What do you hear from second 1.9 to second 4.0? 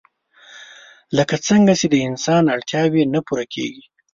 د انسان اړتياوې نه پوره کيږي